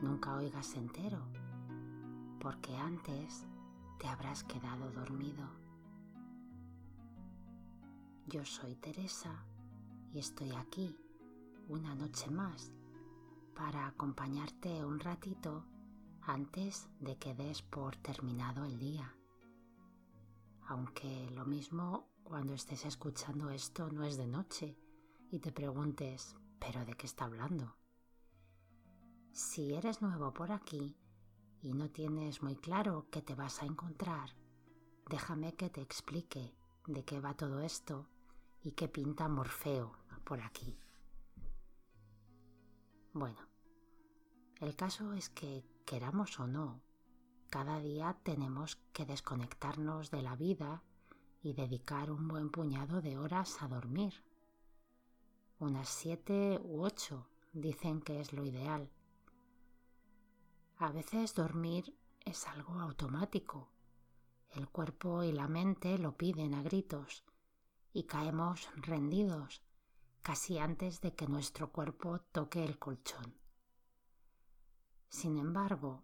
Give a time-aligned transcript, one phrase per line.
[0.00, 1.26] nunca oigas entero,
[2.40, 3.46] porque antes
[3.98, 5.48] te habrás quedado dormido.
[8.26, 9.44] Yo soy Teresa
[10.12, 10.96] y estoy aquí
[11.68, 12.72] una noche más
[13.54, 15.64] para acompañarte un ratito
[16.22, 19.14] antes de que des por terminado el día.
[20.68, 24.76] Aunque lo mismo cuando estés escuchando esto no es de noche
[25.30, 27.76] y te preguntes, ¿pero de qué está hablando?
[29.36, 30.96] Si eres nuevo por aquí
[31.60, 34.30] y no tienes muy claro qué te vas a encontrar,
[35.10, 36.54] déjame que te explique
[36.86, 38.08] de qué va todo esto
[38.62, 39.92] y qué pinta Morfeo
[40.24, 40.78] por aquí.
[43.12, 43.38] Bueno,
[44.60, 46.80] el caso es que, queramos o no,
[47.50, 50.82] cada día tenemos que desconectarnos de la vida
[51.42, 54.14] y dedicar un buen puñado de horas a dormir.
[55.58, 58.90] Unas siete u ocho dicen que es lo ideal.
[60.78, 61.96] A veces dormir
[62.26, 63.70] es algo automático.
[64.50, 67.24] El cuerpo y la mente lo piden a gritos
[67.94, 69.62] y caemos rendidos
[70.20, 73.38] casi antes de que nuestro cuerpo toque el colchón.
[75.08, 76.02] Sin embargo,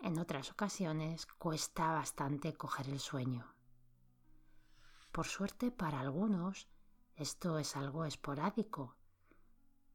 [0.00, 3.52] en otras ocasiones cuesta bastante coger el sueño.
[5.10, 6.68] Por suerte para algunos
[7.16, 8.96] esto es algo esporádico,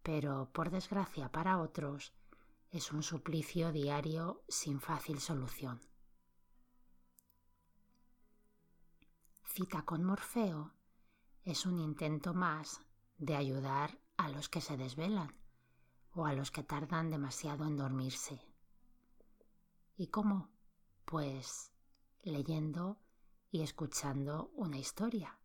[0.03, 2.11] pero por desgracia para otros
[2.71, 5.81] es un suplicio diario sin fácil solución.
[9.43, 10.73] Cita con Morfeo
[11.45, 12.81] es un intento más
[13.17, 15.35] de ayudar a los que se desvelan
[16.13, 18.39] o a los que tardan demasiado en dormirse.
[19.97, 20.51] ¿Y cómo?
[21.05, 21.71] Pues
[22.21, 22.99] leyendo
[23.49, 25.39] y escuchando una historia,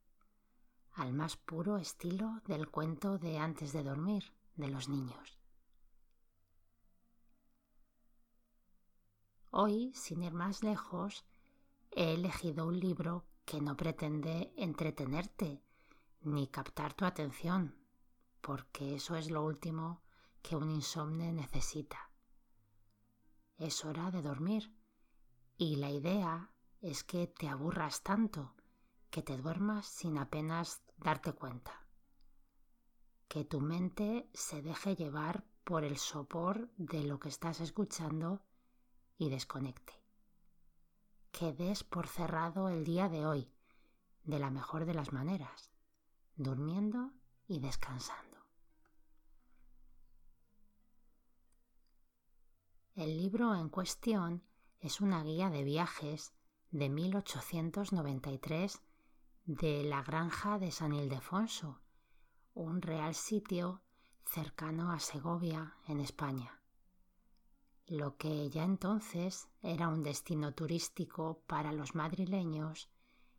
[0.92, 5.38] al más puro estilo del cuento de antes de dormir de los niños.
[9.56, 11.24] Hoy, sin ir más lejos,
[11.92, 15.62] he elegido un libro que no pretende entretenerte
[16.22, 17.76] ni captar tu atención,
[18.40, 20.02] porque eso es lo último
[20.42, 22.10] que un insomne necesita.
[23.56, 24.74] Es hora de dormir
[25.56, 26.50] y la idea
[26.80, 28.56] es que te aburras tanto
[29.08, 31.86] que te duermas sin apenas darte cuenta.
[33.28, 38.42] Que tu mente se deje llevar por el sopor de lo que estás escuchando
[39.18, 39.92] y desconecte.
[41.32, 43.50] Que des por cerrado el día de hoy
[44.24, 45.70] de la mejor de las maneras,
[46.36, 47.12] durmiendo
[47.46, 48.38] y descansando.
[52.94, 54.44] El libro en cuestión
[54.80, 56.32] es una guía de viajes
[56.70, 58.80] de 1893
[59.46, 61.80] de la granja de San Ildefonso,
[62.54, 63.82] un real sitio
[64.24, 66.63] cercano a Segovia, en España.
[67.86, 72.88] Lo que ya entonces era un destino turístico para los madrileños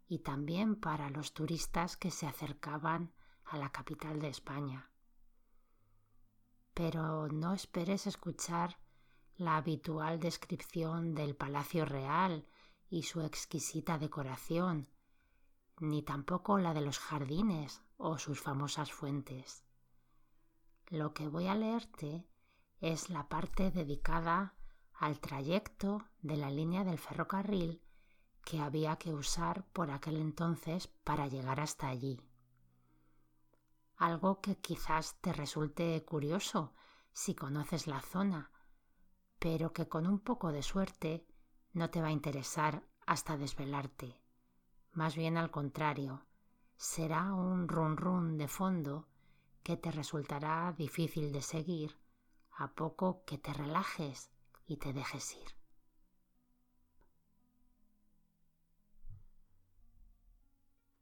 [0.08, 3.12] y también para los turistas que se acercaban
[3.46, 4.92] a la capital de España.
[6.76, 8.78] Pero no esperes escuchar
[9.38, 12.48] la habitual descripción del Palacio Real
[12.88, 14.88] y su exquisita decoración,
[15.80, 19.64] ni tampoco la de los jardines o sus famosas fuentes.
[20.88, 22.28] Lo que voy a leerte
[22.82, 24.56] es la parte dedicada
[24.94, 27.82] al trayecto de la línea del ferrocarril
[28.44, 32.22] que había que usar por aquel entonces para llegar hasta allí.
[33.98, 36.74] Algo que quizás te resulte curioso
[37.12, 38.52] si conoces la zona,
[39.40, 41.26] pero que con un poco de suerte
[41.74, 44.22] no te va a interesar hasta desvelarte.
[44.92, 46.26] Más bien al contrario,
[46.78, 49.08] será un run run de fondo
[49.64, 51.98] que te resultará difícil de seguir
[52.56, 54.32] a poco que te relajes
[54.66, 55.56] y te dejes ir.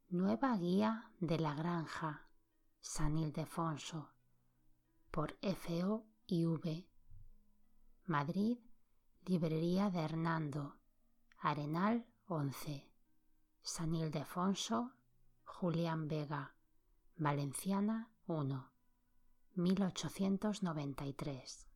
[0.08, 2.28] Nueva guía de la granja
[2.80, 4.10] San Ildefonso
[5.10, 6.88] por FO y V
[8.06, 8.58] Madrid,
[9.24, 10.76] Librería de Hernando,
[11.38, 12.86] Arenal 11,
[13.62, 14.92] San Ildefonso,
[15.44, 16.54] Julián Vega,
[17.16, 18.73] Valenciana 1,
[19.56, 21.66] 1893.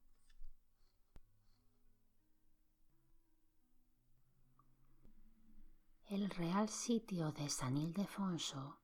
[6.07, 8.81] El real sitio de San Ildefonso,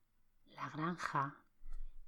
[0.54, 1.42] la granja,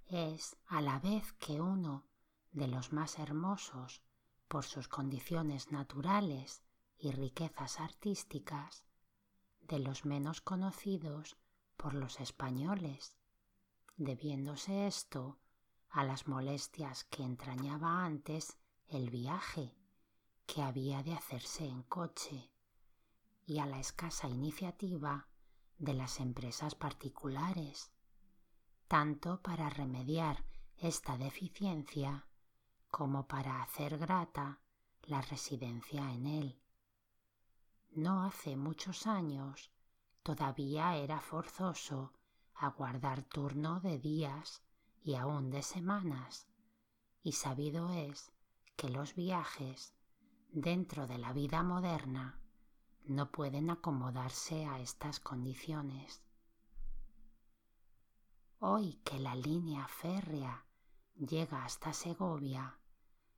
[0.06, 2.06] es a la vez que uno
[2.52, 4.04] de los más hermosos
[4.46, 6.62] por sus condiciones naturales
[6.98, 8.84] y riquezas artísticas,
[9.62, 11.36] de los menos conocidos
[11.76, 13.16] por los españoles,
[13.96, 15.40] debiéndose esto
[15.96, 19.74] a las molestias que entrañaba antes el viaje,
[20.44, 22.52] que había de hacerse en coche,
[23.46, 25.26] y a la escasa iniciativa
[25.78, 27.92] de las empresas particulares,
[28.88, 30.44] tanto para remediar
[30.76, 32.26] esta deficiencia
[32.90, 34.60] como para hacer grata
[35.04, 36.62] la residencia en él.
[37.92, 39.72] No hace muchos años
[40.22, 42.12] todavía era forzoso
[42.54, 44.62] aguardar turno de días
[45.06, 46.48] y aun de semanas,
[47.22, 48.32] y sabido es
[48.74, 49.94] que los viajes
[50.50, 52.40] dentro de la vida moderna
[53.04, 56.24] no pueden acomodarse a estas condiciones.
[58.58, 60.66] Hoy que la línea férrea
[61.14, 62.80] llega hasta Segovia,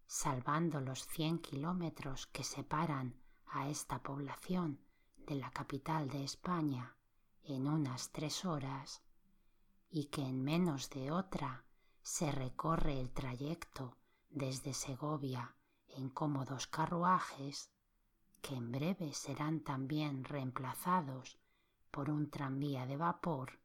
[0.06, 4.80] salvando los cien kilómetros que separan a esta población
[5.18, 6.96] de la capital de España
[7.42, 9.02] en unas tres horas,
[9.90, 11.64] y que en menos de otra
[12.02, 13.96] se recorre el trayecto
[14.30, 15.56] desde Segovia
[15.88, 17.70] en cómodos carruajes,
[18.40, 21.38] que en breve serán también reemplazados
[21.90, 23.60] por un tranvía de vapor,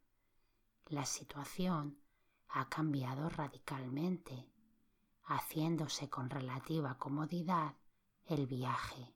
[0.86, 1.98] la situación
[2.48, 4.50] ha cambiado radicalmente,
[5.24, 7.76] haciéndose con relativa comodidad
[8.26, 9.14] el viaje.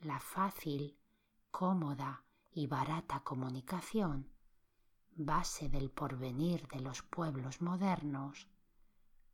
[0.00, 0.98] La fácil,
[1.50, 4.32] cómoda y barata comunicación,
[5.18, 8.48] base del porvenir de los pueblos modernos,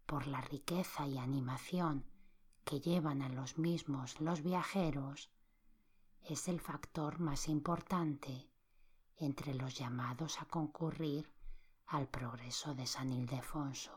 [0.06, 2.04] por la riqueza y animación
[2.64, 5.30] que llevan a los mismos los viajeros,
[6.22, 8.50] es el factor más importante
[9.16, 11.30] entre los llamados a concurrir
[11.86, 13.92] al progreso de San Ildefonso.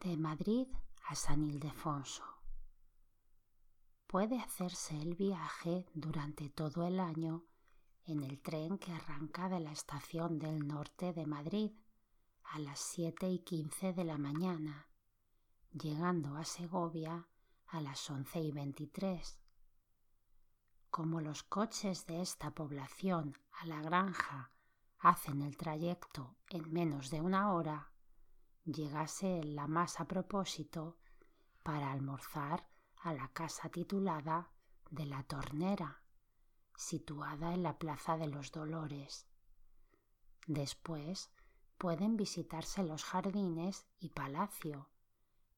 [0.00, 0.66] De Madrid
[1.06, 2.24] a San Ildefonso.
[4.06, 7.44] Puede hacerse el viaje durante todo el año
[8.08, 11.72] en el tren que arranca de la estación del norte de Madrid
[12.42, 14.88] a las siete y quince de la mañana,
[15.72, 17.28] llegando a Segovia
[17.66, 19.38] a las once y veintitrés.
[20.90, 24.52] Como los coches de esta población a la granja
[24.98, 27.92] hacen el trayecto en menos de una hora,
[28.64, 30.96] llegase la más a propósito
[31.62, 32.66] para almorzar
[32.96, 34.50] a la casa titulada
[34.90, 36.02] de la Tornera,
[36.78, 39.26] situada en la Plaza de los Dolores.
[40.46, 41.30] Después
[41.76, 44.88] pueden visitarse los jardines y palacio,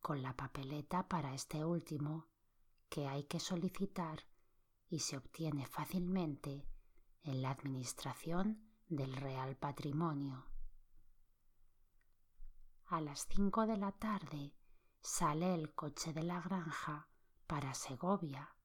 [0.00, 2.26] con la papeleta para este último,
[2.88, 4.24] que hay que solicitar
[4.88, 6.66] y se obtiene fácilmente
[7.22, 10.46] en la Administración del Real Patrimonio.
[12.86, 14.54] A las cinco de la tarde
[15.02, 17.08] sale el coche de la granja
[17.46, 18.56] para Segovia,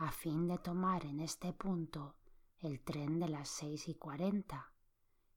[0.00, 2.16] a fin de tomar en este punto
[2.60, 4.72] el tren de las seis y cuarenta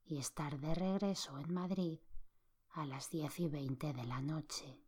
[0.06, 2.00] y estar de regreso en Madrid
[2.70, 4.82] a las diez y veinte de la noche.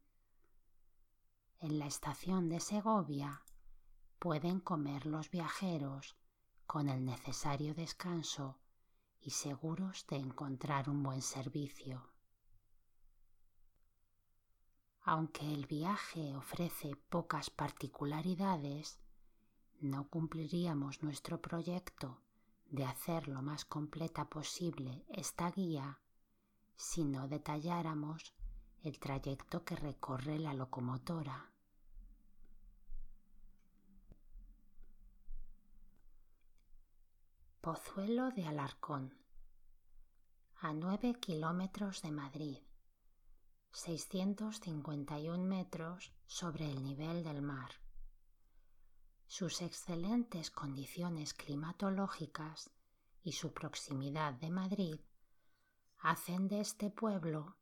[1.60, 3.44] En la estación de Segovia
[4.18, 6.16] pueden comer los viajeros
[6.66, 8.62] con el necesario descanso
[9.20, 12.14] y seguros de encontrar un buen servicio.
[15.02, 19.02] Aunque el viaje ofrece pocas particularidades,
[19.86, 22.22] no cumpliríamos nuestro proyecto
[22.70, 26.00] de hacer lo más completa posible esta guía
[26.76, 28.34] si no detalláramos
[28.84, 31.52] el trayecto que recorre la locomotora.
[37.62, 39.16] Pozuelo de Alarcón,
[40.62, 42.58] a nueve kilómetros de Madrid,
[43.72, 47.85] 651 metros sobre el nivel del mar.
[49.28, 52.70] Sus excelentes condiciones climatológicas
[53.24, 55.00] y su proximidad de Madrid
[56.00, 57.58] hacen de este pueblo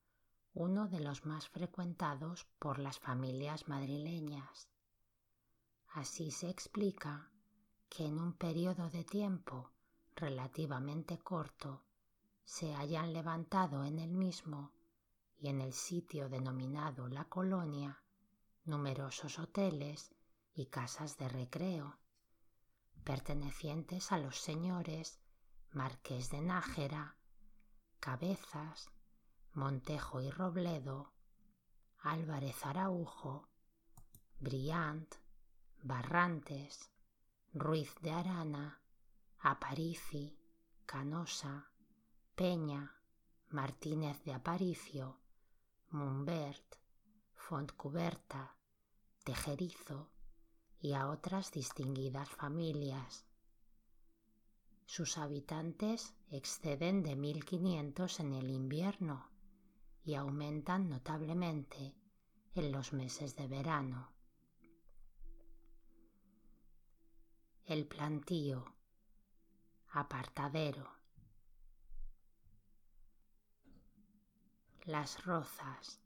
[0.53, 4.69] uno de los más frecuentados por las familias madrileñas.
[5.93, 7.31] Así se explica
[7.89, 9.71] que en un periodo de tiempo
[10.15, 11.85] relativamente corto
[12.43, 14.73] se hayan levantado en el mismo
[15.37, 18.03] y en el sitio denominado la colonia
[18.65, 20.13] numerosos hoteles
[20.55, 21.97] y casas de recreo,
[23.03, 25.19] pertenecientes a los señores
[25.71, 27.17] Marqués de Nájera,
[27.99, 28.89] Cabezas,
[29.53, 31.13] Montejo y Robledo,
[31.99, 33.49] Álvarez Araujo,
[34.39, 35.15] Briant,
[35.81, 36.91] Barrantes,
[37.53, 38.81] Ruiz de Arana,
[39.39, 40.37] Aparici,
[40.85, 41.71] Canosa,
[42.35, 43.01] Peña,
[43.49, 45.19] Martínez de Aparicio,
[45.89, 46.75] Mumbert,
[47.35, 48.57] Fontcuberta,
[49.23, 50.11] Tejerizo,
[50.83, 53.25] y a otras distinguidas familias.
[54.85, 59.29] Sus habitantes exceden de 1.500 en el invierno
[60.03, 61.95] y aumentan notablemente
[62.53, 64.11] en los meses de verano.
[67.63, 68.75] El plantío,
[69.93, 70.91] apartadero.
[74.83, 76.01] Las Rozas,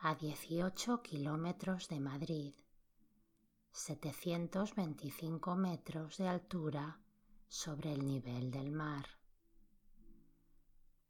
[0.00, 2.52] a 18 kilómetros de Madrid,
[3.76, 6.98] 725 metros de altura
[7.46, 9.06] sobre el nivel del mar.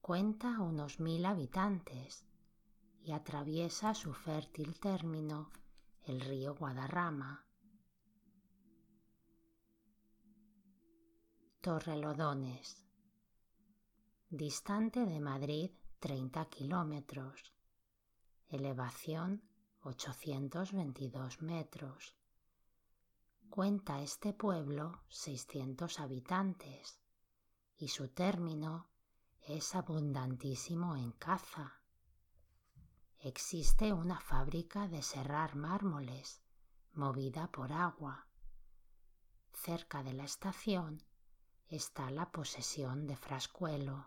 [0.00, 2.26] Cuenta unos mil habitantes
[3.04, 5.52] y atraviesa su fértil término
[6.06, 7.46] el río Guadarrama.
[11.61, 12.85] Torrelodones,
[14.28, 15.70] distante de Madrid
[16.00, 17.54] 30 kilómetros,
[18.49, 19.40] elevación
[19.82, 22.16] 822 metros.
[23.50, 27.00] Cuenta este pueblo 600 habitantes
[27.79, 28.91] y su término
[29.41, 31.81] es abundantísimo en caza.
[33.19, 36.43] Existe una fábrica de serrar mármoles
[36.93, 38.26] movida por agua.
[39.53, 41.03] Cerca de la estación
[41.69, 44.07] está la posesión de Frascuelo.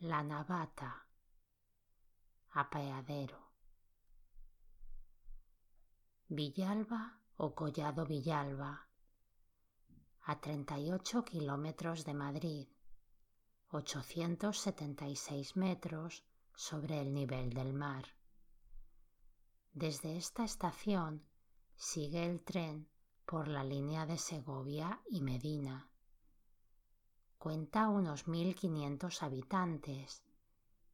[0.00, 1.06] La Navata,
[2.50, 3.47] apeadero.
[6.28, 8.86] Villalba o Collado Villalba,
[10.26, 12.68] a 38 kilómetros de Madrid,
[13.70, 18.04] 876 metros sobre el nivel del mar.
[19.72, 21.24] Desde esta estación
[21.76, 22.88] sigue el tren
[23.24, 25.88] por la línea de Segovia y Medina
[27.38, 30.24] cuenta unos 1.500 habitantes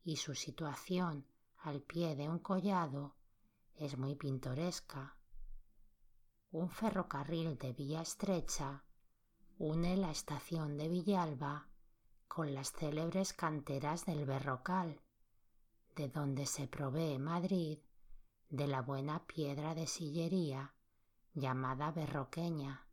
[0.04, 1.26] y su situación
[1.58, 3.16] al pie de un collado
[3.76, 5.16] es muy pintoresca.
[6.54, 8.84] Un ferrocarril de vía estrecha
[9.58, 11.66] une la estación de Villalba
[12.28, 15.00] con las célebres canteras del Berrocal,
[15.96, 17.80] de donde se provee Madrid
[18.50, 20.76] de la buena piedra de sillería
[21.32, 22.86] llamada berroqueña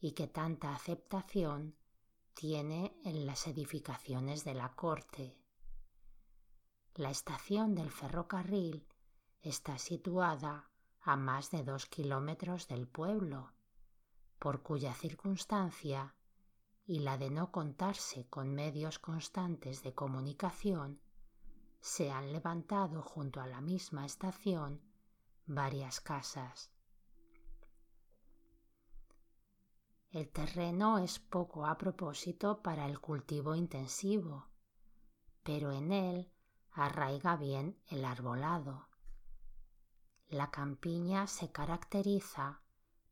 [0.00, 1.76] y que tanta aceptación
[2.34, 5.38] tiene en las edificaciones de la corte.
[6.96, 8.88] La estación del ferrocarril
[9.40, 10.71] está situada
[11.02, 13.52] a más de dos kilómetros del pueblo,
[14.38, 16.14] por cuya circunstancia
[16.84, 21.00] y la de no contarse con medios constantes de comunicación,
[21.80, 24.80] se han levantado junto a la misma estación
[25.46, 26.72] varias casas.
[30.10, 34.46] El terreno es poco a propósito para el cultivo intensivo,
[35.42, 36.30] pero en él
[36.70, 38.91] arraiga bien el arbolado.
[40.32, 42.62] La campiña se caracteriza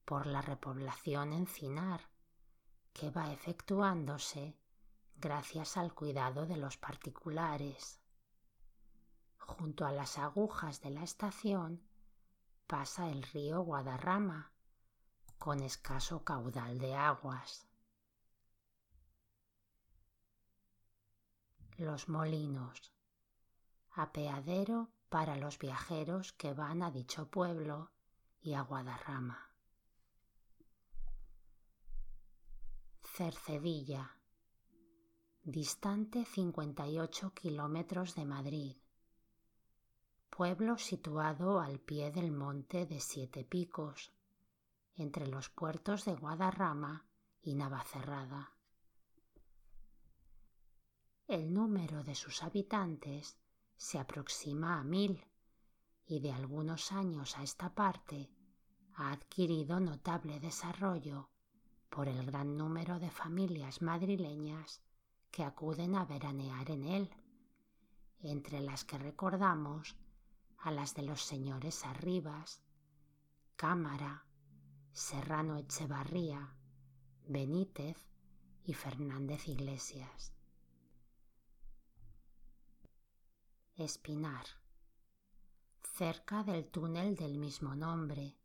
[0.07, 2.09] por la repoblación encinar,
[2.95, 4.57] que va efectuándose
[5.17, 8.01] gracias al cuidado de los particulares.
[9.37, 11.87] Junto a las agujas de la estación
[12.67, 14.55] pasa el río Guadarrama,
[15.37, 17.69] con escaso caudal de aguas.
[21.77, 22.95] Los molinos.
[23.91, 27.91] Apeadero para los viajeros que van a dicho pueblo
[28.41, 29.51] y a Guadarrama.
[33.03, 34.17] Cercedilla.
[35.43, 38.77] Distante 58 kilómetros de Madrid.
[40.31, 44.13] Pueblo situado al pie del monte de Siete Picos,
[44.95, 47.05] entre los puertos de Guadarrama
[47.43, 48.53] y Navacerrada.
[51.27, 53.40] El número de sus habitantes
[53.81, 55.25] se aproxima a mil
[56.07, 58.31] y de algunos años a esta parte
[58.95, 61.31] ha adquirido notable desarrollo
[61.89, 64.83] por el gran número de familias madrileñas
[65.31, 67.11] que acuden a veranear en él,
[68.19, 69.97] entre las que recordamos
[70.59, 72.63] a las de los señores Arribas,
[73.57, 74.27] Cámara,
[74.93, 76.55] Serrano Echevarría,
[77.27, 77.97] Benítez
[78.63, 80.35] y Fernández Iglesias.
[83.81, 84.45] Espinar.
[85.83, 88.37] Cerca del túnel del mismo nombre,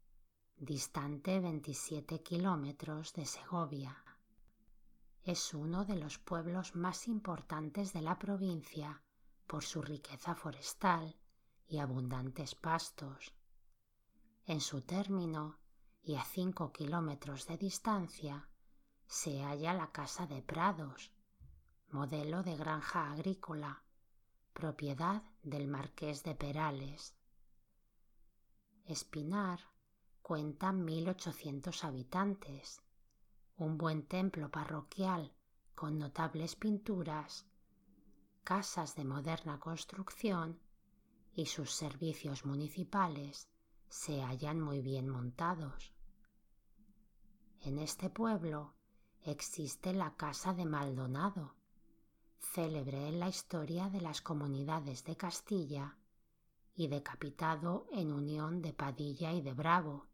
[0.55, 4.01] distante 27 kilómetros de Segovia.
[5.23, 9.01] Es uno de los pueblos más importantes de la provincia
[9.45, 11.17] por su riqueza forestal
[11.67, 13.33] y abundantes pastos.
[14.45, 15.59] En su término
[16.01, 18.47] y a cinco kilómetros de distancia
[19.07, 21.11] se halla la Casa de Prados,
[21.89, 23.84] modelo de granja agrícola,
[24.55, 27.13] propiedad del marqués de Perales.
[28.85, 29.59] Espinar
[30.21, 32.81] cuenta 1.800 habitantes,
[33.57, 35.33] un buen templo parroquial
[35.75, 37.45] con notables pinturas,
[38.45, 40.57] casas de moderna construcción
[41.33, 43.49] y sus servicios municipales
[43.89, 45.91] se hallan muy bien montados.
[47.59, 48.73] En este pueblo
[49.21, 51.55] existe la Casa de Maldonado,
[52.39, 55.97] célebre en la historia de las comunidades de Castilla
[56.75, 60.07] y decapitado en unión de Padilla y de Bravo,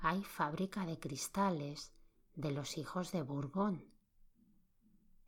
[0.00, 1.92] hay fábrica de cristales
[2.36, 3.92] de los hijos de Burgón.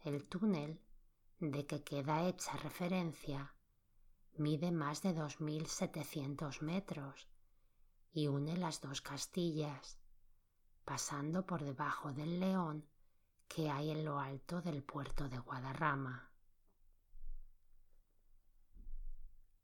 [0.05, 0.81] El túnel
[1.41, 3.55] de que queda hecha referencia
[4.37, 7.29] mide más de 2.700 metros
[8.13, 9.99] y une las dos Castillas,
[10.85, 12.90] pasando por debajo del león
[13.51, 16.31] que hay en lo alto del puerto de Guadarrama.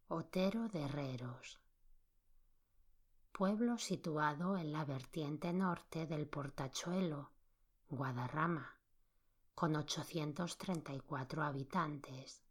[0.09, 1.61] Otero de Herreros
[3.37, 7.33] pueblo situado en la vertiente norte del Portachuelo,
[7.87, 8.81] Guadarrama,
[9.55, 12.43] con 834 habitantes.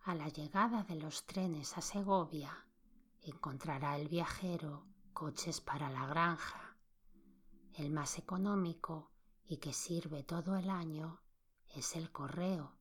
[0.03, 2.65] A la llegada de los trenes a Segovia
[3.21, 6.75] encontrará el viajero coches para la granja.
[7.73, 9.11] El más económico
[9.45, 11.21] y que sirve todo el año
[11.75, 12.75] es el correo,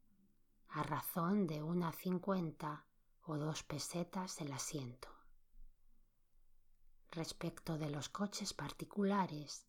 [0.69, 2.87] a razón de una cincuenta
[3.31, 5.09] o dos pesetas el asiento.
[7.13, 9.67] Respecto de los coches particulares,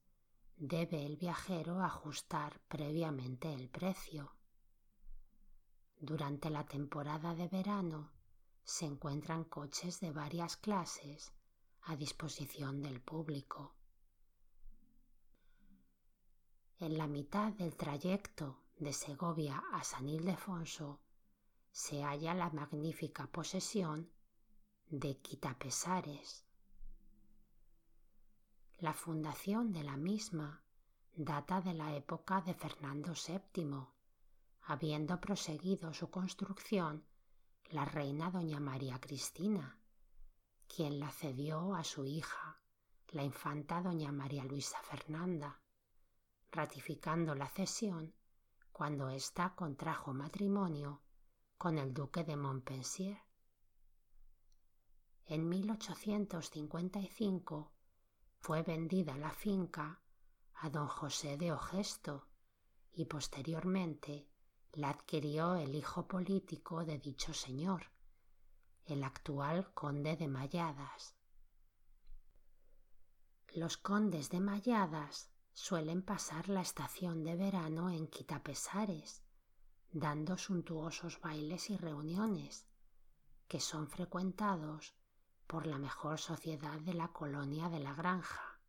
[0.57, 4.35] debe el viajero ajustar previamente el precio.
[5.99, 8.11] Durante la temporada de verano
[8.63, 11.31] se encuentran coches de varias clases
[11.83, 13.75] a disposición del público.
[16.79, 20.99] En la mitad del trayecto de Segovia a San Ildefonso
[21.71, 24.11] se halla la magnífica posesión
[24.89, 26.45] de Quitapesares,
[28.79, 30.63] la fundación de la misma
[31.13, 33.87] data de la época de Fernando VII,
[34.63, 37.05] habiendo proseguido su construcción
[37.69, 39.79] la reina doña María Cristina,
[40.67, 42.59] quien la cedió a su hija,
[43.11, 45.61] la infanta doña María Luisa Fernanda,
[46.51, 48.13] ratificando la cesión
[48.73, 51.01] cuando ésta contrajo matrimonio
[51.61, 53.19] con el duque de Montpensier.
[55.27, 57.71] En 1855
[58.39, 60.01] fue vendida la finca
[60.55, 62.27] a don José de Ogesto
[62.91, 64.27] y posteriormente
[64.71, 67.91] la adquirió el hijo político de dicho señor,
[68.85, 71.15] el actual conde de Malladas.
[73.53, 79.21] Los condes de Malladas suelen pasar la estación de verano en Quitapesares,
[79.93, 82.65] dando suntuosos bailes y reuniones,
[83.47, 84.95] que son frecuentados
[85.47, 88.59] por la mejor sociedad de la colonia de la granja,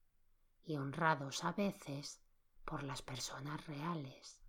[0.65, 2.21] y honrados a veces
[2.65, 4.41] por las personas reales.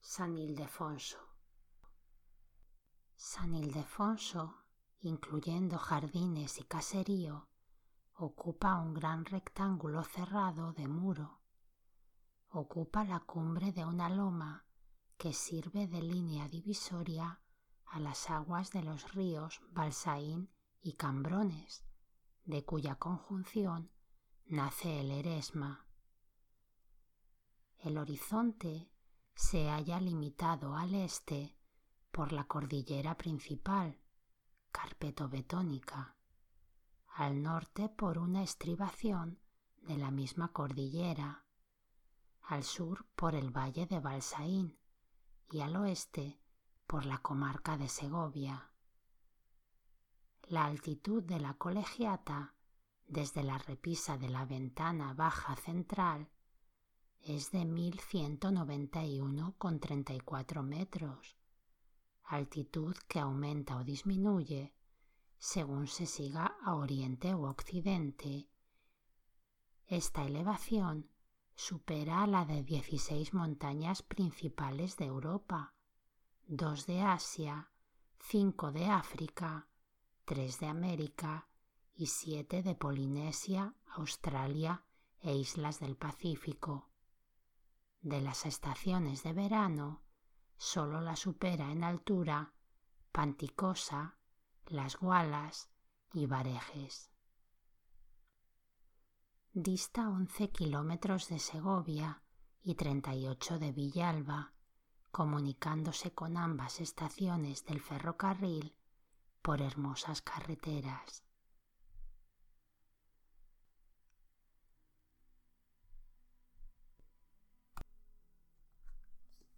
[0.00, 1.18] San Ildefonso
[3.16, 4.62] San Ildefonso,
[5.00, 7.48] incluyendo jardines y caserío,
[8.14, 11.40] ocupa un gran rectángulo cerrado de muro
[12.48, 14.64] Ocupa la cumbre de una loma
[15.16, 17.40] que sirve de línea divisoria
[17.86, 21.84] a las aguas de los ríos Balsaín y Cambrones,
[22.44, 23.90] de cuya conjunción
[24.46, 25.86] nace el Eresma.
[27.78, 28.90] El horizonte
[29.34, 31.56] se halla limitado al este
[32.10, 34.00] por la cordillera principal,
[34.70, 36.16] carpetobetónica,
[37.08, 39.40] al norte por una estribación
[39.82, 41.45] de la misma cordillera,
[42.46, 44.78] al sur por el valle de Balsaín
[45.50, 46.38] y al oeste
[46.86, 48.70] por la comarca de Segovia.
[50.44, 52.54] La altitud de la colegiata
[53.08, 56.30] desde la repisa de la ventana baja central
[57.20, 61.36] es de 1191,34 metros,
[62.22, 64.72] altitud que aumenta o disminuye
[65.38, 68.48] según se siga a oriente u occidente.
[69.86, 71.10] Esta elevación
[71.56, 75.74] supera la de 16 montañas principales de Europa,
[76.46, 77.72] dos de Asia,
[78.20, 79.66] cinco de África,
[80.24, 81.48] tres de América
[81.94, 84.84] y siete de Polinesia, Australia
[85.20, 86.90] e islas del Pacífico
[88.06, 90.00] de las estaciones de verano
[90.58, 92.52] solo la supera en altura
[93.10, 94.16] Panticosa,
[94.66, 95.70] Las Gualas
[96.12, 97.10] y Varejes.
[99.58, 102.20] Dista 11 kilómetros de Segovia
[102.62, 104.52] y 38 de Villalba,
[105.10, 108.76] comunicándose con ambas estaciones del ferrocarril
[109.40, 111.24] por hermosas carreteras.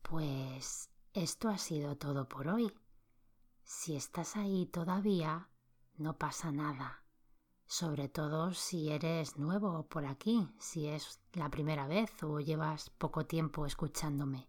[0.02, 2.72] Pues esto ha sido todo por hoy.
[3.64, 5.48] Si estás ahí todavía,
[5.96, 7.02] no pasa nada.
[7.70, 13.26] Sobre todo si eres nuevo por aquí, si es la primera vez o llevas poco
[13.26, 14.48] tiempo escuchándome.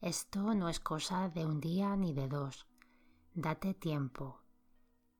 [0.00, 2.66] Esto no es cosa de un día ni de dos.
[3.34, 4.40] Date tiempo.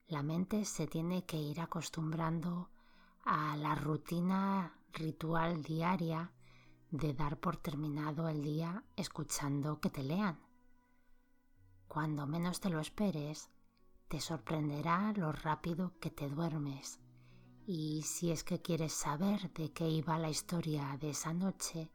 [0.07, 2.71] La mente se tiene que ir acostumbrando
[3.25, 6.33] a la rutina ritual diaria
[6.91, 10.41] de dar por terminado el día escuchando que te lean.
[11.89, 13.51] Cuando menos te lo esperes,
[14.09, 16.99] te sorprenderá lo rápido que te duermes.
[17.67, 21.93] Y si es que quieres saber de qué iba la historia de esa noche,